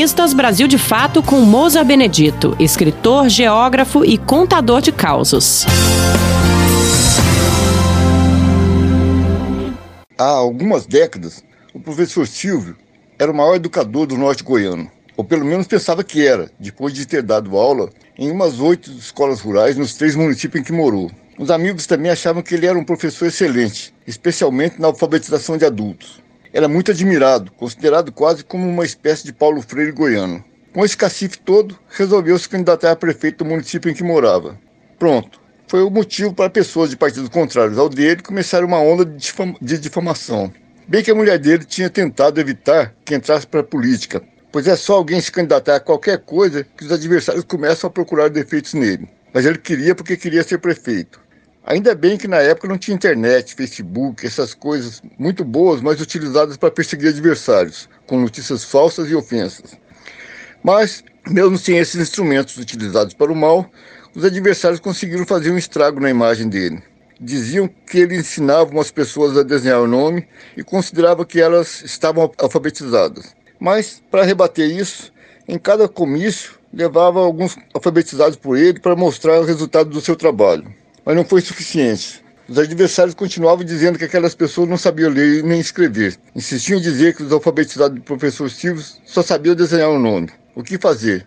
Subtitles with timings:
[0.00, 5.66] Colunistas Brasil de Fato com Moza Benedito, escritor, geógrafo e contador de causos.
[10.16, 11.44] Há algumas décadas,
[11.74, 12.78] o professor Silvio
[13.18, 17.04] era o maior educador do norte goiano, ou pelo menos pensava que era, depois de
[17.04, 21.10] ter dado aula em umas oito escolas rurais nos três municípios em que morou.
[21.38, 26.22] Os amigos também achavam que ele era um professor excelente, especialmente na alfabetização de adultos.
[26.52, 30.44] Era muito admirado, considerado quase como uma espécie de Paulo Freire goiano.
[30.72, 34.58] Com esse cacife todo, resolveu se candidatar a prefeito do município em que morava.
[34.98, 35.40] Pronto.
[35.68, 39.54] Foi o motivo para pessoas de partidos contrários ao dele começarem uma onda de, difam
[39.62, 40.52] de difamação.
[40.88, 44.20] Bem que a mulher dele tinha tentado evitar que entrasse para a política,
[44.50, 48.28] pois é só alguém se candidatar a qualquer coisa que os adversários começam a procurar
[48.28, 49.08] defeitos nele.
[49.32, 51.20] Mas ele queria porque queria ser prefeito.
[51.70, 56.56] Ainda bem que na época não tinha internet, Facebook, essas coisas muito boas, mas utilizadas
[56.56, 59.78] para perseguir adversários, com notícias falsas e ofensas.
[60.64, 63.70] Mas, mesmo sem esses instrumentos utilizados para o mal,
[64.16, 66.82] os adversários conseguiram fazer um estrago na imagem dele.
[67.20, 72.32] Diziam que ele ensinava as pessoas a desenhar o nome e considerava que elas estavam
[72.36, 73.32] alfabetizadas.
[73.60, 75.12] Mas, para rebater isso,
[75.46, 80.79] em cada comício levava alguns alfabetizados por ele para mostrar o resultado do seu trabalho.
[81.10, 82.24] Mas não foi suficiente.
[82.48, 86.16] Os adversários continuavam dizendo que aquelas pessoas não sabiam ler nem escrever.
[86.36, 90.30] Insistiam em dizer que os alfabetizados do professor Silvio só sabiam desenhar o nome.
[90.54, 91.26] O que fazer?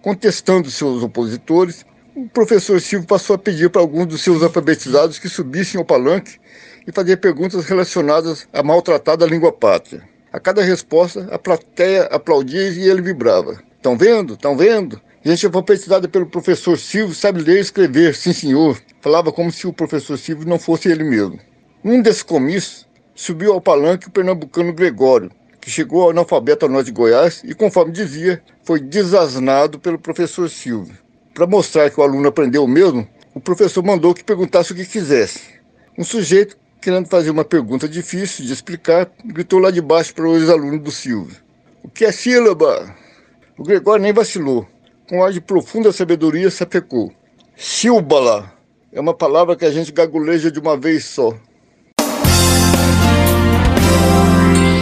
[0.00, 5.28] Contestando seus opositores, o professor Silvio passou a pedir para alguns dos seus alfabetizados que
[5.28, 6.38] subissem ao palanque
[6.86, 10.08] e fazer perguntas relacionadas à maltratada língua pátria.
[10.32, 13.60] A cada resposta, a plateia aplaudia e ele vibrava.
[13.78, 14.34] Estão vendo?
[14.34, 15.00] Estão vendo?
[15.26, 18.78] Gente alfabetizada pelo professor Silvio sabe ler e escrever, sim senhor.
[19.00, 21.38] Falava como se o professor Silvio não fosse ele mesmo.
[21.82, 25.30] Num desses comícios, subiu ao palanque o pernambucano Gregório,
[25.62, 30.50] que chegou ao analfabeto ao norte de Goiás e, conforme dizia, foi desasnado pelo professor
[30.50, 30.94] Silvio.
[31.32, 35.40] Para mostrar que o aluno aprendeu mesmo, o professor mandou que perguntasse o que quisesse.
[35.96, 40.50] Um sujeito, querendo fazer uma pergunta difícil de explicar, gritou lá de baixo para os
[40.50, 41.38] alunos do Silvio:
[41.82, 42.94] O que é sílaba?
[43.56, 44.68] O Gregório nem vacilou.
[45.06, 47.12] Com ar de profunda sabedoria, sapecou:
[47.54, 48.50] Sílbala
[48.90, 51.34] é uma palavra que a gente gaguleja de uma vez só.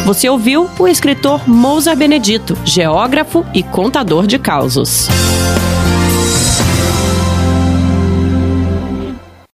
[0.07, 5.09] Você ouviu o escritor Mousa Benedito, geógrafo e contador de causos.